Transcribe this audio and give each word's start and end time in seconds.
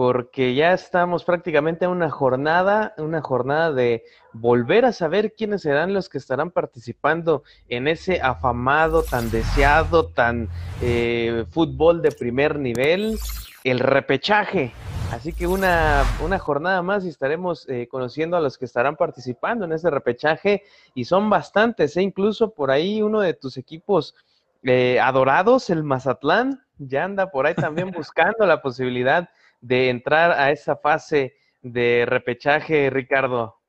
porque 0.00 0.54
ya 0.54 0.72
estamos 0.72 1.24
prácticamente 1.24 1.84
a 1.84 1.90
una 1.90 2.08
jornada, 2.08 2.94
una 2.96 3.20
jornada 3.20 3.70
de 3.70 4.02
volver 4.32 4.86
a 4.86 4.92
saber 4.94 5.34
quiénes 5.34 5.60
serán 5.60 5.92
los 5.92 6.08
que 6.08 6.16
estarán 6.16 6.52
participando 6.52 7.42
en 7.68 7.86
ese 7.86 8.22
afamado, 8.22 9.02
tan 9.02 9.30
deseado, 9.30 10.06
tan 10.06 10.48
eh, 10.80 11.44
fútbol 11.50 12.00
de 12.00 12.12
primer 12.12 12.58
nivel, 12.58 13.18
el 13.62 13.78
repechaje. 13.78 14.72
Así 15.12 15.34
que 15.34 15.46
una, 15.46 16.04
una 16.24 16.38
jornada 16.38 16.80
más 16.80 17.04
y 17.04 17.10
estaremos 17.10 17.68
eh, 17.68 17.86
conociendo 17.86 18.38
a 18.38 18.40
los 18.40 18.56
que 18.56 18.64
estarán 18.64 18.96
participando 18.96 19.66
en 19.66 19.72
ese 19.72 19.90
repechaje 19.90 20.62
y 20.94 21.04
son 21.04 21.28
bastantes, 21.28 21.94
e 21.98 22.00
incluso 22.00 22.54
por 22.54 22.70
ahí 22.70 23.02
uno 23.02 23.20
de 23.20 23.34
tus 23.34 23.58
equipos 23.58 24.14
eh, 24.62 24.98
adorados, 24.98 25.68
el 25.68 25.84
Mazatlán, 25.84 26.64
ya 26.78 27.04
anda 27.04 27.30
por 27.30 27.46
ahí 27.46 27.54
también 27.54 27.90
buscando 27.94 28.46
la 28.46 28.62
posibilidad 28.62 29.28
de 29.60 29.90
entrar 29.90 30.32
a 30.32 30.50
esa 30.50 30.76
fase 30.76 31.34
de 31.62 32.04
repechaje, 32.06 32.90
Ricardo? 32.90 33.60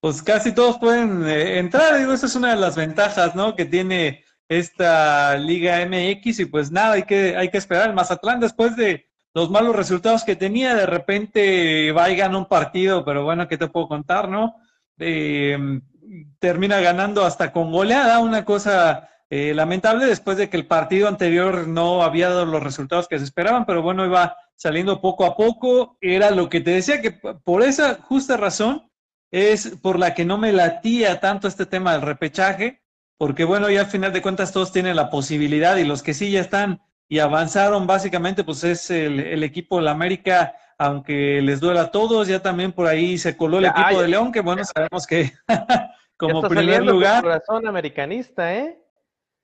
Pues 0.00 0.22
casi 0.22 0.54
todos 0.54 0.78
pueden 0.78 1.26
eh, 1.26 1.58
entrar, 1.58 1.98
digo, 1.98 2.12
esa 2.12 2.26
es 2.26 2.36
una 2.36 2.50
de 2.50 2.60
las 2.60 2.76
ventajas, 2.76 3.34
¿no? 3.34 3.56
Que 3.56 3.64
tiene 3.64 4.24
esta 4.48 5.36
Liga 5.36 5.84
MX 5.84 6.40
y 6.40 6.44
pues 6.46 6.70
nada, 6.70 6.92
hay 6.92 7.02
que, 7.02 7.36
hay 7.36 7.50
que 7.50 7.58
esperar. 7.58 7.88
El 7.88 7.96
Mazatlán 7.96 8.40
después 8.40 8.76
de 8.76 9.06
los 9.34 9.50
malos 9.50 9.74
resultados 9.74 10.24
que 10.24 10.36
tenía, 10.36 10.74
de 10.74 10.86
repente 10.86 11.92
va 11.92 12.10
y 12.10 12.16
gana 12.16 12.38
un 12.38 12.46
partido, 12.46 13.04
pero 13.04 13.24
bueno, 13.24 13.48
¿qué 13.48 13.58
te 13.58 13.68
puedo 13.68 13.88
contar, 13.88 14.28
no? 14.28 14.56
Eh, 14.98 15.58
termina 16.38 16.80
ganando 16.80 17.24
hasta 17.24 17.52
con 17.52 17.70
goleada, 17.72 18.20
una 18.20 18.44
cosa 18.44 19.08
eh, 19.30 19.52
lamentable 19.54 20.06
después 20.06 20.38
de 20.38 20.48
que 20.48 20.56
el 20.56 20.66
partido 20.66 21.06
anterior 21.06 21.68
no 21.68 22.02
había 22.02 22.30
dado 22.30 22.46
los 22.46 22.62
resultados 22.62 23.08
que 23.08 23.18
se 23.18 23.24
esperaban, 23.24 23.66
pero 23.66 23.82
bueno, 23.82 24.06
iba 24.06 24.36
saliendo 24.58 25.00
poco 25.00 25.24
a 25.24 25.36
poco. 25.36 25.96
Era 26.02 26.30
lo 26.30 26.50
que 26.50 26.60
te 26.60 26.72
decía, 26.72 27.00
que 27.00 27.12
por 27.12 27.62
esa 27.62 27.94
justa 27.94 28.36
razón 28.36 28.90
es 29.30 29.78
por 29.80 29.98
la 29.98 30.14
que 30.14 30.24
no 30.24 30.36
me 30.36 30.52
latía 30.52 31.20
tanto 31.20 31.48
este 31.48 31.64
tema 31.64 31.92
del 31.92 32.02
repechaje, 32.02 32.82
porque 33.16 33.44
bueno, 33.44 33.70
ya 33.70 33.80
al 33.80 33.86
final 33.86 34.12
de 34.12 34.22
cuentas 34.22 34.52
todos 34.52 34.72
tienen 34.72 34.96
la 34.96 35.10
posibilidad 35.10 35.76
y 35.76 35.84
los 35.84 36.02
que 36.02 36.14
sí 36.14 36.30
ya 36.30 36.40
están 36.40 36.82
y 37.08 37.20
avanzaron 37.20 37.86
básicamente, 37.86 38.44
pues 38.44 38.64
es 38.64 38.90
el, 38.90 39.42
equipo 39.42 39.76
de 39.76 39.82
la 39.82 39.92
América, 39.92 40.54
aunque 40.76 41.40
les 41.40 41.60
duela 41.60 41.82
a 41.82 41.90
todos, 41.90 42.28
ya 42.28 42.40
también 42.40 42.72
por 42.72 42.86
ahí 42.86 43.16
se 43.16 43.36
coló 43.36 43.58
el 43.58 43.66
equipo 43.66 44.02
de 44.02 44.08
León, 44.08 44.30
que 44.30 44.40
bueno, 44.40 44.62
sabemos 44.64 45.06
que 45.06 45.32
como 46.18 46.42
primer 46.42 46.84
lugar. 46.84 47.22
Corazón 47.22 47.66
americanista, 47.66 48.54
¿eh? 48.54 48.78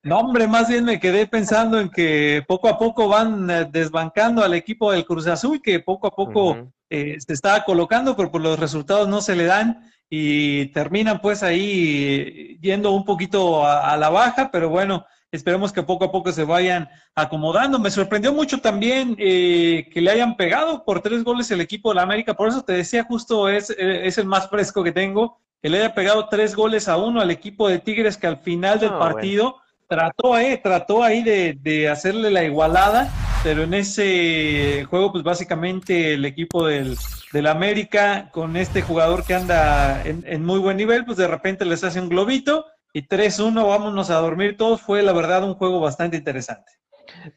No, 0.05 0.19
hombre, 0.19 0.47
más 0.47 0.69
bien 0.69 0.85
me 0.85 0.99
quedé 0.99 1.25
pensando 1.25 1.79
en 1.79 1.89
que 1.89 2.43
poco 2.47 2.69
a 2.69 2.77
poco 2.77 3.07
van 3.07 3.49
eh, 3.49 3.67
desbancando 3.67 4.43
al 4.43 4.53
equipo 4.53 4.91
del 4.91 5.03
Cruz 5.03 5.25
Azul, 5.25 5.63
que 5.63 5.79
poco 5.79 6.05
a 6.05 6.11
poco 6.11 6.71
eh, 6.91 7.17
se 7.19 7.33
está 7.33 7.63
colocando, 7.63 8.15
pero 8.15 8.31
por 8.31 8.39
los 8.39 8.59
resultados 8.59 9.07
no 9.07 9.19
se 9.19 9.35
le 9.35 9.45
dan 9.45 9.91
y 10.07 10.67
terminan 10.67 11.21
pues 11.21 11.41
ahí 11.41 12.59
yendo 12.61 12.91
un 12.91 13.03
poquito 13.03 13.65
a, 13.65 13.97
la 13.97 14.11
baja, 14.11 14.51
pero 14.51 14.69
bueno, 14.69 15.07
esperemos 15.31 15.73
que 15.73 15.81
poco 15.81 16.05
a 16.05 16.11
poco 16.11 16.31
se 16.31 16.43
vayan 16.43 16.87
acomodando. 17.15 17.79
Me 17.79 17.89
sorprendió 17.89 18.31
mucho 18.31 18.59
también 18.59 19.15
eh, 19.17 19.89
que 19.91 20.01
le 20.01 20.11
hayan 20.11 20.37
pegado 20.37 20.85
por 20.85 21.01
tres 21.01 21.23
goles 21.23 21.49
el 21.49 21.61
equipo 21.61 21.89
de 21.89 21.95
la 21.95 22.03
América, 22.03 22.35
por 22.35 22.49
eso 22.49 22.61
te 22.61 22.73
decía 22.73 23.05
justo 23.05 23.49
es, 23.49 23.71
es 23.71 24.19
el 24.19 24.27
más 24.27 24.51
fresco 24.51 24.83
que 24.83 24.91
tengo, 24.91 25.39
que 25.63 25.69
le 25.69 25.79
haya 25.79 25.95
pegado 25.95 26.29
tres 26.29 26.55
goles 26.55 26.87
a 26.87 26.95
uno 26.95 27.21
al 27.21 27.31
equipo 27.31 27.67
de 27.67 27.79
Tigres 27.79 28.17
que 28.17 28.27
al 28.27 28.37
final 28.37 28.79
del 28.79 28.91
partido 28.91 29.64
trató, 29.87 30.37
eh, 30.37 30.59
trató 30.61 31.03
ahí 31.03 31.23
de, 31.23 31.89
hacerle 31.89 32.31
la 32.31 32.43
igualada, 32.43 33.11
pero 33.43 33.63
en 33.63 33.73
ese 33.73 34.85
juego, 34.89 35.11
pues 35.11 35.23
básicamente 35.23 36.13
el 36.13 36.25
equipo 36.25 36.67
del, 36.67 36.97
del 37.31 37.47
América, 37.47 38.29
con 38.31 38.57
este 38.57 38.81
jugador 38.81 39.23
que 39.23 39.35
anda 39.35 40.03
en, 40.05 40.43
muy 40.43 40.59
buen 40.59 40.77
nivel, 40.77 41.05
pues 41.05 41.17
de 41.17 41.27
repente 41.27 41.65
les 41.65 41.83
hace 41.83 42.01
un 42.01 42.09
globito 42.09 42.65
y 42.93 43.07
3-1, 43.07 43.67
vámonos 43.67 44.09
a 44.09 44.15
dormir 44.15 44.57
todos. 44.57 44.81
Fue 44.81 45.03
la 45.03 45.13
verdad 45.13 45.43
un 45.43 45.55
juego 45.55 45.79
bastante 45.79 46.17
interesante. 46.17 46.71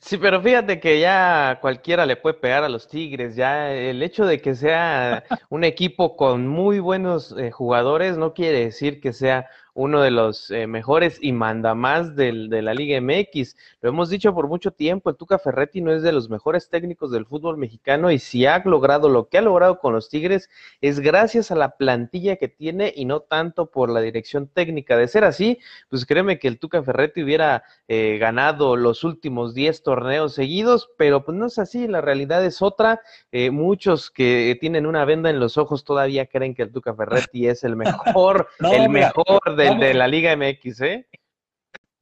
Sí, 0.01 0.17
pero 0.17 0.41
fíjate 0.41 0.81
que 0.81 1.01
ya 1.01 1.59
cualquiera 1.61 2.06
le 2.06 2.17
puede 2.17 2.34
pegar 2.34 2.65
a 2.65 2.69
los 2.69 2.89
Tigres, 2.89 3.37
ya 3.37 3.72
el 3.72 4.03
hecho 4.03 4.25
de 4.25 4.41
que 4.41 4.55
sea 4.55 5.25
un 5.51 5.65
equipo 5.65 6.17
con 6.17 6.47
muy 6.47 6.78
buenos 6.81 7.34
eh, 7.39 7.51
jugadores 7.51 8.17
no 8.17 8.34
quiere 8.34 8.65
decir 8.65 9.01
que 9.01 9.12
sea 9.12 9.47
uno 9.78 10.03
de 10.03 10.11
los 10.11 10.50
eh, 10.50 10.66
mejores 10.66 11.21
y 11.22 11.31
manda 11.31 11.72
más 11.72 12.16
del, 12.16 12.50
de 12.50 12.62
la 12.62 12.75
Liga 12.75 13.00
MX. 13.00 13.55
Lo 13.81 13.91
hemos 13.91 14.11
dicho 14.11 14.34
por 14.34 14.49
mucho 14.49 14.72
tiempo, 14.72 15.09
el 15.09 15.15
Tuca 15.15 15.39
Ferretti 15.39 15.81
no 15.81 15.93
es 15.93 16.03
de 16.03 16.11
los 16.11 16.28
mejores 16.28 16.69
técnicos 16.69 17.12
del 17.12 17.27
fútbol 17.27 17.59
mexicano 17.59 18.11
y 18.11 18.19
si 18.19 18.44
ha 18.44 18.61
logrado 18.65 19.09
lo 19.09 19.28
que 19.28 19.39
ha 19.39 19.41
logrado 19.41 19.78
con 19.78 19.93
los 19.93 20.09
Tigres 20.09 20.50
es 20.81 20.99
gracias 20.99 21.53
a 21.53 21.55
la 21.55 21.77
plantilla 21.77 22.34
que 22.34 22.49
tiene 22.49 22.93
y 22.97 23.05
no 23.05 23.21
tanto 23.21 23.71
por 23.71 23.89
la 23.89 24.00
dirección 24.00 24.49
técnica. 24.49 24.97
De 24.97 25.06
ser 25.06 25.22
así, 25.22 25.61
pues 25.89 26.05
créeme 26.05 26.41
que 26.41 26.49
el 26.49 26.59
Tuca 26.59 26.83
Ferretti 26.83 27.22
hubiera 27.22 27.62
eh, 27.87 28.19
ganado 28.19 28.75
los 28.75 29.05
últimos 29.05 29.55
10 29.55 29.84
torneos 29.84 30.34
seguidos, 30.34 30.91
pero 30.99 31.25
pues 31.25 31.39
no 31.39 31.47
es 31.47 31.60
así, 31.60 31.87
la 31.87 32.00
realidad 32.00 32.45
es 32.45 32.62
otra. 32.62 33.00
Eh, 33.31 33.53
muchos 33.53 34.10
que 34.10 34.59
tienen 34.60 34.87
una 34.87 35.05
venda 35.05 35.31
en 35.31 35.39
los 35.39 35.56
ojos 35.56 35.84
todavía 35.84 36.27
creen 36.27 36.56
que 36.56 36.62
el 36.62 36.72
Tuca 36.72 36.97
Ferretti 36.97 37.47
es 37.47 37.62
el 37.62 37.77
mejor, 38.16 38.49
el 38.59 38.89
mejor 38.89 39.55
de 39.55 39.68
de 39.75 39.95
la 39.95 40.09
Liga 40.09 40.37
MX, 40.37 40.81
¿eh? 40.83 41.06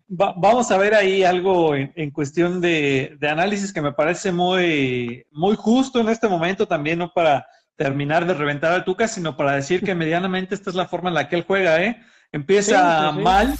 vamos 0.08 0.70
a 0.70 0.78
ver 0.78 0.94
ahí 0.94 1.24
algo 1.24 1.74
en, 1.74 2.10
cuestión 2.10 2.60
de, 2.60 3.18
análisis 3.28 3.72
que 3.72 3.82
me 3.82 3.92
parece 3.92 4.32
muy, 4.32 5.26
muy 5.32 5.56
justo 5.56 6.00
en 6.00 6.08
este 6.08 6.28
momento 6.28 6.66
también, 6.66 6.98
no 6.98 7.12
para 7.12 7.46
terminar 7.76 8.26
de 8.26 8.34
reventar 8.34 8.72
al 8.72 8.84
Tuca, 8.84 9.08
sino 9.08 9.36
para 9.36 9.52
decir 9.52 9.82
que 9.82 9.94
medianamente 9.94 10.54
esta 10.54 10.70
es 10.70 10.76
la 10.76 10.86
forma 10.86 11.08
en 11.08 11.14
la 11.14 11.28
que 11.28 11.36
él 11.36 11.44
juega, 11.46 11.82
¿eh? 11.82 12.00
Empieza 12.32 13.12
mal, 13.12 13.54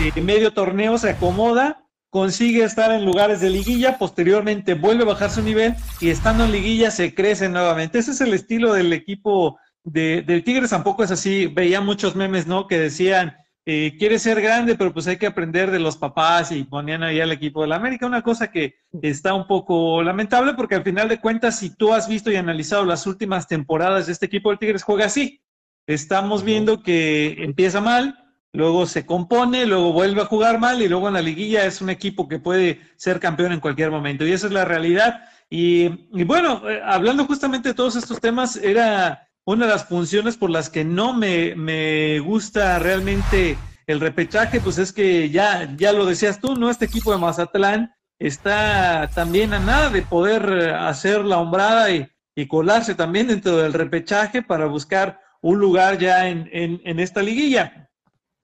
eh, 0.00 0.20
medio 0.20 0.52
torneo 0.52 0.98
se 0.98 1.10
acomoda, 1.10 1.84
consigue 2.10 2.64
estar 2.64 2.90
en 2.90 3.04
lugares 3.04 3.40
de 3.40 3.50
liguilla, 3.50 3.98
posteriormente 3.98 4.74
vuelve 4.74 5.04
a 5.04 5.06
bajar 5.06 5.30
su 5.30 5.42
nivel 5.42 5.74
y 6.00 6.10
estando 6.10 6.44
en 6.44 6.52
liguilla 6.52 6.90
se 6.90 7.14
crece 7.14 7.48
nuevamente. 7.48 7.98
Ese 7.98 8.10
es 8.10 8.20
el 8.20 8.34
estilo 8.34 8.72
del 8.72 8.92
equipo 8.92 9.58
de, 9.84 10.22
del 10.22 10.42
Tigres, 10.42 10.70
tampoco 10.70 11.04
es 11.04 11.10
así. 11.10 11.46
Veía 11.46 11.80
muchos 11.80 12.16
memes, 12.16 12.46
¿no? 12.46 12.66
Que 12.66 12.78
decían, 12.78 13.36
eh, 13.66 13.96
quiere 13.98 14.18
ser 14.18 14.40
grande, 14.40 14.74
pero 14.74 14.92
pues 14.92 15.06
hay 15.06 15.18
que 15.18 15.26
aprender 15.26 15.70
de 15.70 15.78
los 15.78 15.96
papás 15.96 16.50
y 16.50 16.64
ponían 16.64 17.02
ahí 17.02 17.20
al 17.20 17.32
equipo 17.32 17.60
de 17.60 17.68
la 17.68 17.76
América. 17.76 18.06
Una 18.06 18.22
cosa 18.22 18.50
que 18.50 18.76
está 19.02 19.34
un 19.34 19.46
poco 19.46 20.02
lamentable 20.02 20.54
porque 20.54 20.76
al 20.76 20.82
final 20.82 21.08
de 21.08 21.20
cuentas, 21.20 21.58
si 21.58 21.76
tú 21.76 21.92
has 21.92 22.08
visto 22.08 22.30
y 22.30 22.36
analizado 22.36 22.84
las 22.84 23.06
últimas 23.06 23.46
temporadas 23.46 24.06
de 24.06 24.12
este 24.12 24.26
equipo 24.26 24.48
del 24.48 24.58
Tigres, 24.58 24.82
juega 24.82 25.06
así. 25.06 25.42
Estamos 25.86 26.42
viendo 26.42 26.82
que 26.82 27.44
empieza 27.44 27.80
mal, 27.80 28.34
luego 28.52 28.86
se 28.86 29.04
compone, 29.04 29.66
luego 29.66 29.92
vuelve 29.92 30.22
a 30.22 30.26
jugar 30.26 30.58
mal 30.58 30.80
y 30.80 30.88
luego 30.88 31.08
en 31.08 31.14
la 31.14 31.22
liguilla 31.22 31.66
es 31.66 31.82
un 31.82 31.90
equipo 31.90 32.28
que 32.28 32.38
puede 32.38 32.80
ser 32.96 33.20
campeón 33.20 33.52
en 33.52 33.60
cualquier 33.60 33.90
momento. 33.90 34.26
Y 34.26 34.32
esa 34.32 34.46
es 34.46 34.52
la 34.52 34.64
realidad. 34.64 35.24
Y, 35.50 36.08
y 36.12 36.24
bueno, 36.24 36.68
eh, 36.68 36.80
hablando 36.84 37.26
justamente 37.26 37.70
de 37.70 37.74
todos 37.74 37.96
estos 37.96 38.20
temas, 38.20 38.56
era 38.56 39.28
una 39.50 39.66
de 39.66 39.72
las 39.72 39.84
funciones 39.84 40.36
por 40.36 40.48
las 40.48 40.70
que 40.70 40.84
no 40.84 41.12
me, 41.12 41.56
me, 41.56 42.20
gusta 42.20 42.78
realmente 42.78 43.58
el 43.88 43.98
repechaje, 43.98 44.60
pues 44.60 44.78
es 44.78 44.92
que 44.92 45.28
ya, 45.28 45.74
ya 45.76 45.92
lo 45.92 46.06
decías 46.06 46.40
tú, 46.40 46.54
¿no? 46.54 46.70
Este 46.70 46.84
equipo 46.84 47.10
de 47.10 47.18
Mazatlán 47.18 47.92
está 48.20 49.10
también 49.12 49.52
a 49.52 49.58
nada 49.58 49.90
de 49.90 50.02
poder 50.02 50.74
hacer 50.74 51.24
la 51.24 51.38
hombrada 51.38 51.90
y, 51.90 52.08
y 52.36 52.46
colarse 52.46 52.94
también 52.94 53.26
dentro 53.26 53.56
del 53.56 53.72
repechaje 53.72 54.40
para 54.40 54.66
buscar 54.66 55.18
un 55.40 55.58
lugar 55.58 55.98
ya 55.98 56.28
en, 56.28 56.48
en, 56.52 57.00
esta 57.00 57.20
liguilla. 57.20 57.90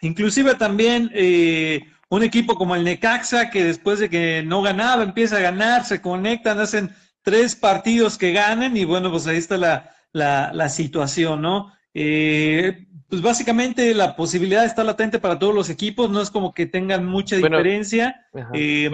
Inclusive 0.01 0.57
también 0.57 1.13
eh, 1.15 1.85
un 2.09 2.25
equipo 2.25 2.57
como 2.57 2.75
el 2.75 2.83
Necaxa, 2.83 3.51
que 3.51 3.63
después 3.63 4.01
de 4.01 4.11
que 4.11 4.43
no 4.45 4.61
ganaba, 4.61 5.05
empieza 5.05 5.37
a 5.37 5.41
ganar, 5.41 5.85
se 5.85 6.01
conectan, 6.01 6.59
hacen 6.59 6.93
tres 7.23 7.55
partidos 7.55 8.19
que 8.19 8.33
ganen 8.33 8.77
y 8.77 8.85
bueno, 8.85 9.11
pues 9.11 9.27
ahí 9.29 9.37
está 9.37 9.57
la, 9.57 9.96
la, 10.17 10.69
situación, 10.69 11.43
¿no? 11.43 11.73
Eh, 11.95 12.87
pues 13.09 13.23
básicamente 13.23 13.95
la 13.95 14.17
posibilidad 14.17 14.65
está 14.65 14.83
latente 14.83 15.19
para 15.19 15.39
todos 15.39 15.55
los 15.55 15.71
equipos, 15.71 16.11
no 16.11 16.21
es 16.21 16.31
como 16.31 16.53
que 16.53 16.67
tengan 16.67 17.07
mucha 17.07 17.37
diferencia. 17.37 18.27
Eh, 18.53 18.91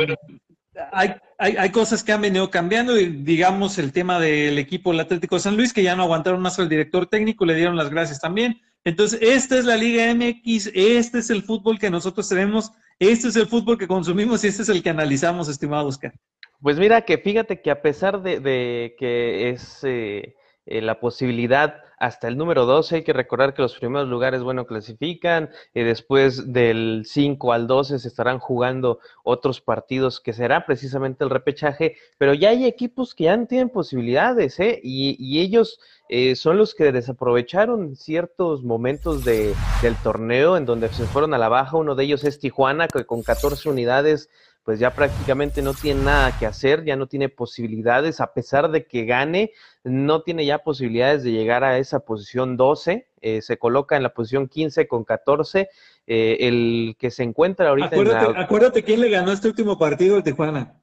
hay, 0.93 1.15
hay, 1.39 1.71
cosas 1.71 2.03
que 2.03 2.13
han 2.13 2.21
venido 2.21 2.51
cambiando, 2.51 2.99
y 2.99 3.07
digamos 3.07 3.79
el 3.79 3.93
tema 3.93 4.21
del 4.21 4.59
equipo 4.59 4.91
del 4.91 5.01
Atlético 5.01 5.37
de 5.37 5.41
San 5.41 5.57
Luis, 5.57 5.73
que 5.73 5.83
ya 5.83 5.97
no 5.97 6.03
aguantaron 6.03 6.41
más 6.41 6.59
al 6.59 6.69
director 6.69 7.07
técnico, 7.07 7.45
le 7.45 7.55
dieron 7.55 7.77
las 7.77 7.91
gracias 7.91 8.21
también. 8.21 8.61
Entonces, 8.85 9.21
esta 9.23 9.59
es 9.59 9.65
la 9.65 9.77
Liga 9.77 10.13
MX, 10.13 10.71
este 10.75 11.19
es 11.19 11.31
el 11.31 11.43
fútbol 11.43 11.79
que 11.79 11.91
nosotros 11.91 12.29
tenemos, 12.29 12.73
este 12.99 13.29
es 13.29 13.37
el 13.37 13.47
fútbol 13.47 13.79
que 13.79 13.87
consumimos 13.87 14.43
y 14.43 14.49
este 14.49 14.63
es 14.63 14.69
el 14.69 14.83
que 14.83 14.91
analizamos, 14.91 15.49
estimado 15.49 15.87
Oscar. 15.87 16.13
Pues 16.61 16.79
mira 16.79 17.03
que 17.03 17.19
fíjate 17.19 17.61
que 17.61 17.71
a 17.71 17.81
pesar 17.81 18.23
de, 18.23 18.95
que 18.99 19.51
es... 19.51 19.81
Eh, 19.83 20.35
eh, 20.67 20.81
la 20.81 21.01
posibilidad 21.01 21.83
hasta 21.99 22.27
el 22.27 22.37
número 22.37 22.67
12. 22.67 22.97
Hay 22.97 23.03
que 23.05 23.13
recordar 23.13 23.55
que 23.55 23.63
los 23.63 23.79
primeros 23.79 24.09
lugares, 24.09 24.43
bueno, 24.43 24.67
clasifican. 24.67 25.51
Y 25.73 25.83
después 25.83 26.53
del 26.53 27.05
5 27.07 27.53
al 27.53 27.67
12 27.67 28.01
se 28.01 28.09
estarán 28.09 28.39
jugando 28.41 28.99
otros 29.23 29.61
partidos 29.61 30.19
que 30.19 30.33
será 30.33 30.67
precisamente 30.67 31.23
el 31.23 31.31
repechaje. 31.31 31.97
Pero 32.19 32.35
ya 32.35 32.51
hay 32.51 32.67
equipos 32.67 33.15
que 33.15 33.25
ya 33.25 33.47
tienen 33.47 33.71
posibilidades, 33.71 34.59
¿eh? 34.59 34.81
Y, 34.83 35.17
y 35.19 35.41
ellos 35.41 35.79
eh, 36.09 36.37
son 36.37 36.59
los 36.59 36.75
que 36.75 36.93
desaprovecharon 36.93 37.97
ciertos 37.97 38.63
momentos 38.63 39.25
de, 39.25 39.55
del 39.81 39.97
torneo 40.03 40.57
en 40.57 40.67
donde 40.67 40.89
se 40.89 41.05
fueron 41.05 41.35
a 41.35 41.39
la 41.39 41.49
baja. 41.49 41.77
Uno 41.77 41.95
de 41.95 42.05
ellos 42.05 42.25
es 42.25 42.39
Tijuana, 42.39 42.87
que 42.89 43.07
con 43.07 43.23
14 43.23 43.71
unidades 43.71 44.29
pues 44.65 44.79
ya 44.79 44.95
prácticamente 44.95 45.61
no 45.61 45.75
tiene 45.75 46.05
nada 46.05 46.39
que 46.39 46.47
hacer, 46.47 46.85
ya 46.85 46.95
no 46.95 47.09
tiene 47.09 47.29
posibilidades, 47.29 48.21
a 48.21 48.33
pesar 48.33 48.71
de 48.71 48.87
que 48.87 49.05
gane, 49.05 49.53
no 49.83 50.23
tiene 50.23 50.47
ya 50.47 50.59
posibilidades 50.59 51.25
de 51.25 51.33
llegar 51.33 51.65
a 51.65 51.79
esa 51.79 52.01
posición 52.01 52.57
12, 52.57 53.09
eh, 53.21 53.43
se 53.43 53.59
coloca 53.59 53.97
en 53.97 54.05
la 54.05 54.15
posición 54.15 54.49
15 54.49 54.87
con 54.87 55.05
14, 55.05 55.69
eh, 56.07 56.37
el 56.41 56.97
que 56.99 57.11
se 57.11 57.25
encuentra 57.25 57.71
ahorita 57.71 57.89
acuérdate, 57.89 58.31
en 58.31 58.37
Acuérdate 58.37 58.83
quién 58.85 59.01
le 59.01 59.11
ganó 59.11 59.33
este 59.33 59.49
último 59.49 59.77
partido 59.79 60.17
de 60.17 60.23
Tijuana. 60.23 60.81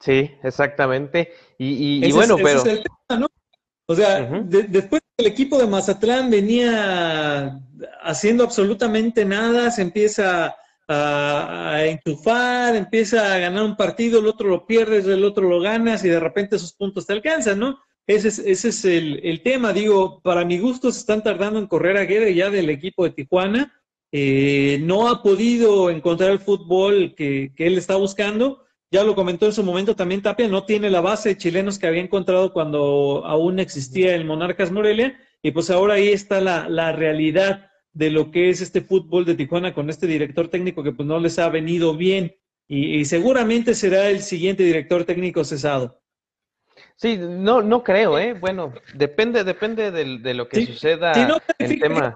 Sí, 0.00 0.32
exactamente. 0.42 1.32
Y, 1.58 2.10
bueno, 2.12 2.36
pero... 2.36 2.62
O 3.86 3.94
sea, 3.94 4.22
después 4.22 5.02
el 5.18 5.26
equipo 5.26 5.58
de 5.58 5.66
Mazatlán 5.66 6.30
venía 6.30 7.60
haciendo 8.02 8.42
absolutamente 8.42 9.24
nada, 9.24 9.70
se 9.70 9.82
empieza 9.82 10.56
a, 10.88 11.84
enchufar, 11.86 12.76
empieza 12.76 13.34
a 13.34 13.38
ganar 13.38 13.64
un 13.64 13.76
partido, 13.76 14.20
el 14.20 14.26
otro 14.26 14.48
lo 14.48 14.66
pierdes, 14.66 15.06
el 15.06 15.24
otro 15.24 15.48
lo 15.48 15.60
ganas 15.60 16.04
y 16.04 16.08
de 16.08 16.20
repente 16.20 16.56
esos 16.56 16.72
puntos 16.72 17.06
te 17.06 17.12
alcanzan, 17.12 17.58
¿no? 17.58 17.78
Ese 18.06 18.28
es, 18.28 18.38
ese 18.40 18.68
es 18.68 18.84
el, 18.84 19.40
tema. 19.42 19.72
Digo, 19.72 20.20
para 20.22 20.44
mi 20.44 20.58
gusto 20.58 20.90
se 20.90 20.98
están 20.98 21.22
tardando 21.22 21.58
en 21.58 21.66
correr 21.66 21.96
a 21.96 22.04
Guede 22.04 22.34
ya 22.34 22.50
del 22.50 22.68
equipo 22.68 23.04
de 23.04 23.10
Tijuana. 23.10 23.80
Eh, 24.10 24.78
no 24.82 25.08
ha 25.08 25.22
podido 25.22 25.88
encontrar 25.88 26.30
el 26.30 26.40
fútbol 26.40 27.14
que, 27.16 27.52
que 27.56 27.66
él 27.66 27.78
está 27.78 27.96
buscando 27.96 28.62
ya 28.92 29.02
lo 29.04 29.14
comentó 29.14 29.46
en 29.46 29.54
su 29.54 29.64
momento 29.64 29.96
también 29.96 30.20
Tapia, 30.20 30.46
no 30.48 30.66
tiene 30.66 30.90
la 30.90 31.00
base 31.00 31.30
de 31.30 31.38
chilenos 31.38 31.78
que 31.78 31.86
había 31.86 32.02
encontrado 32.02 32.52
cuando 32.52 33.22
aún 33.24 33.58
existía 33.58 34.14
el 34.14 34.26
Monarcas 34.26 34.70
Morelia, 34.70 35.18
y 35.40 35.50
pues 35.50 35.70
ahora 35.70 35.94
ahí 35.94 36.08
está 36.08 36.42
la, 36.42 36.92
realidad 36.92 37.70
de 37.92 38.10
lo 38.10 38.30
que 38.30 38.50
es 38.50 38.60
este 38.60 38.80
fútbol 38.80 39.24
de 39.24 39.34
Tijuana 39.34 39.74
con 39.74 39.90
este 39.90 40.06
director 40.06 40.48
técnico 40.48 40.82
que 40.82 40.92
pues 40.92 41.06
no 41.06 41.18
les 41.18 41.38
ha 41.38 41.48
venido 41.48 41.96
bien, 41.96 42.34
y, 42.68 43.04
seguramente 43.04 43.74
será 43.74 44.08
el 44.08 44.20
siguiente 44.20 44.62
director 44.62 45.04
técnico 45.04 45.44
cesado. 45.44 46.00
Sí, 46.96 47.18
no, 47.18 47.60
no 47.60 47.82
creo, 47.82 48.18
¿eh? 48.18 48.32
Bueno, 48.32 48.72
depende, 48.94 49.44
depende 49.44 49.90
de, 49.90 50.34
lo 50.34 50.48
que 50.48 50.64
suceda 50.64 51.12
en 51.58 51.78
tema. 51.78 52.14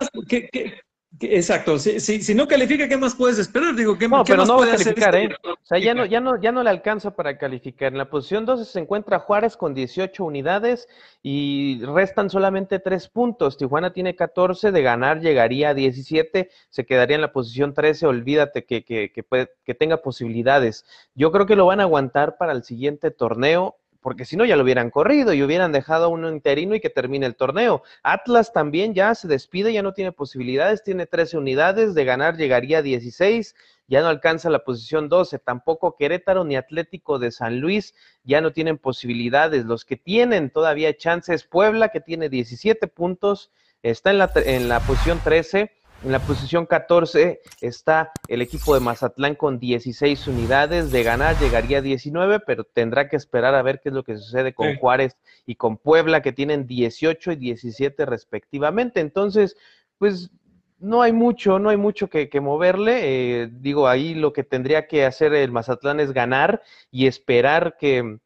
Exacto, 1.21 1.79
si, 1.79 1.99
si, 2.01 2.35
no 2.35 2.47
califica, 2.47 2.89
¿qué 2.89 2.97
más 2.97 3.15
puedes 3.15 3.39
esperar? 3.39 3.75
Digo, 3.75 3.97
¿qué, 3.97 4.07
no, 4.07 4.23
pero 4.25 4.45
no 4.45 4.59
va 4.59 4.67
a 4.67 4.71
calificar, 4.73 5.15
este 5.15 5.35
¿eh? 5.35 5.39
O 5.45 5.57
sea, 5.63 5.79
ya 5.79 5.95
no, 5.95 6.05
ya, 6.05 6.21
no, 6.21 6.39
ya 6.39 6.53
no 6.53 6.63
le 6.63 6.69
alcanza 6.69 7.17
para 7.17 7.39
calificar. 7.39 7.93
En 7.93 7.99
la 7.99 8.11
posición 8.11 8.45
12 8.45 8.67
se 8.67 8.81
encuentra 8.81 9.21
Juárez 9.21 9.57
con 9.57 9.73
18 9.73 10.23
unidades 10.23 10.89
y 11.23 11.81
restan 11.85 12.29
solamente 12.29 12.81
3 12.81 13.09
puntos. 13.09 13.57
Tijuana 13.57 13.93
tiene 13.95 14.15
14, 14.15 14.73
de 14.73 14.83
ganar 14.83 15.21
llegaría 15.21 15.71
a 15.71 15.75
17, 15.75 16.51
se 16.69 16.87
quedaría 16.87 17.17
en 17.17 17.23
la 17.23 17.33
posición 17.33 17.73
13. 17.73 18.07
Olvídate 18.07 18.67
que, 18.67 18.85
que, 18.85 19.11
que, 19.11 19.49
que 19.65 19.75
tenga 19.75 20.03
posibilidades. 20.03 20.85
Yo 21.15 21.33
creo 21.33 21.47
que 21.47 21.57
lo 21.57 21.67
van 21.67 21.81
a 21.81 21.85
aguantar 21.85 22.37
para 22.37 22.53
el 22.53 22.63
siguiente 22.63 23.11
torneo 23.11 23.77
porque 24.07 24.25
si 24.25 24.37
no 24.37 24.45
ya 24.45 24.55
lo 24.55 24.63
hubieran 24.63 24.91
corrido 24.91 25.33
y 25.33 25.43
hubieran 25.43 25.73
dejado 25.73 26.05
a 26.05 26.09
uno 26.09 26.31
interino 26.31 26.77
y 26.77 26.81
que 26.81 26.91
termine 26.91 27.27
el 27.27 27.35
torneo. 27.35 27.83
Atlas 28.05 28.53
también 28.53 28.95
ya 28.95 29.13
se 29.17 29.27
despide, 29.27 29.73
ya 29.73 29.83
no 29.83 29.95
tiene 29.95 30.13
posibilidades, 30.13 30.85
tiene 30.85 31.07
13 31.07 31.39
unidades, 31.39 31.93
de 31.93 32.05
ganar 32.05 32.37
llegaría 32.37 32.79
a 32.79 32.83
16, 32.83 33.57
ya 33.89 34.03
no 34.03 34.07
alcanza 34.07 34.49
la 34.49 34.63
posición 34.63 35.09
12, 35.09 35.41
tampoco 35.41 35.97
Querétaro 35.97 36.45
ni 36.45 36.55
Atlético 36.55 37.19
de 37.19 37.33
San 37.33 37.59
Luis 37.59 37.97
ya 38.23 38.41
no 38.41 38.53
tienen 38.53 38.79
posibilidades, 38.79 39.65
los 39.65 39.85
que 39.85 39.97
tienen 39.97 40.51
todavía 40.51 40.97
chances, 40.97 41.43
Puebla 41.43 41.89
que 41.89 42.01
tiene 42.01 42.29
17 42.29 42.87
puntos, 42.87 43.51
está 43.83 44.13
en 44.13 44.19
la, 44.19 44.31
en 44.37 44.69
la 44.69 44.79
posición 44.79 45.19
13, 45.19 45.73
en 46.05 46.13
la 46.13 46.21
posición 46.21 46.67
14 46.67 47.41
está 47.61 48.13
el 48.29 48.43
equipo 48.43 48.75
de 48.75 48.81
Mazatlán 48.81 49.35
con 49.35 49.59
16 49.59 50.29
unidades. 50.29 50.93
De 50.93 51.03
ganar 51.03 51.39
llegaría 51.39 51.79
a 51.79 51.83
19, 51.83 52.41
pero 52.41 52.65
tendrá 52.65 53.09
que 53.09 53.17
esperar 53.17 53.55
a 53.55 53.63
ver 53.63 53.81
qué 53.81 53.89
es 53.89 53.95
lo 53.95 54.05
que 54.05 54.17
sucede 54.17 54.55
con 54.55 54.77
Juárez 54.77 55.17
y 55.47 55.57
con 55.57 55.79
Puebla, 55.79 56.23
que 56.23 56.33
tienen 56.33 56.67
18 56.67 57.33
y 57.33 57.37
17 57.37 58.05
respectivamente. 58.05 59.01
Entonces, 59.01 59.57
pues 59.99 60.31
no 60.79 61.03
hay 61.03 61.13
mucho, 61.13 61.59
no 61.59 61.71
hay 61.71 61.77
mucho 61.77 62.09
que, 62.09 62.29
moverle. 62.41 63.01
Eh, 63.43 63.49
digo, 63.51 63.89
ahí 63.89 64.15
lo 64.15 64.33
que 64.33 64.45
tendría 64.45 64.87
que 64.87 65.05
hacer 65.05 65.33
el 65.35 65.51
Mazatlán 65.51 66.01
es 66.01 66.13
ganar 66.13 66.63
y 66.91 67.07
esperar 67.07 67.77
que, 67.79 68.19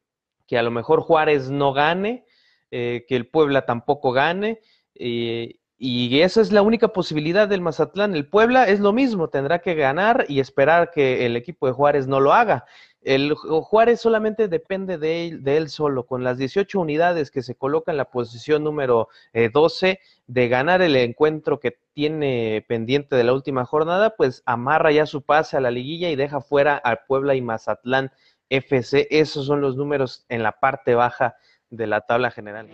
que 0.46 0.58
a 0.58 0.62
lo 0.62 0.70
mejor 0.70 1.00
Juárez 1.00 1.50
no 1.50 1.72
gane, 1.72 2.24
eh, 2.70 3.04
que 3.08 3.16
el 3.16 3.28
Puebla 3.28 3.64
tampoco 3.64 4.12
gane. 4.12 4.60
Eh, 4.96 5.59
y 5.82 6.20
esa 6.20 6.42
es 6.42 6.52
la 6.52 6.60
única 6.60 6.88
posibilidad 6.88 7.48
del 7.48 7.62
Mazatlán. 7.62 8.14
El 8.14 8.28
Puebla 8.28 8.68
es 8.68 8.80
lo 8.80 8.92
mismo, 8.92 9.28
tendrá 9.28 9.60
que 9.60 9.74
ganar 9.74 10.26
y 10.28 10.40
esperar 10.40 10.90
que 10.90 11.24
el 11.24 11.36
equipo 11.36 11.66
de 11.66 11.72
Juárez 11.72 12.06
no 12.06 12.20
lo 12.20 12.34
haga. 12.34 12.66
El 13.00 13.32
Juárez 13.32 13.98
solamente 13.98 14.46
depende 14.48 14.98
de 14.98 15.28
él, 15.28 15.42
de 15.42 15.56
él 15.56 15.70
solo, 15.70 16.04
con 16.04 16.22
las 16.22 16.36
18 16.36 16.78
unidades 16.78 17.30
que 17.30 17.40
se 17.40 17.54
coloca 17.54 17.90
en 17.92 17.96
la 17.96 18.10
posición 18.10 18.62
número 18.62 19.08
12 19.32 19.88
eh, 19.88 20.00
de 20.26 20.48
ganar 20.48 20.82
el 20.82 20.94
encuentro 20.96 21.60
que 21.60 21.78
tiene 21.94 22.62
pendiente 22.68 23.16
de 23.16 23.24
la 23.24 23.32
última 23.32 23.64
jornada, 23.64 24.16
pues 24.16 24.42
amarra 24.44 24.92
ya 24.92 25.06
su 25.06 25.22
pase 25.22 25.56
a 25.56 25.62
la 25.62 25.70
liguilla 25.70 26.10
y 26.10 26.16
deja 26.16 26.42
fuera 26.42 26.76
al 26.76 27.00
Puebla 27.08 27.34
y 27.36 27.40
Mazatlán 27.40 28.12
FC. 28.50 29.08
Esos 29.10 29.46
son 29.46 29.62
los 29.62 29.76
números 29.76 30.26
en 30.28 30.42
la 30.42 30.60
parte 30.60 30.94
baja 30.94 31.36
de 31.70 31.86
la 31.86 32.02
tabla 32.02 32.30
general. 32.30 32.68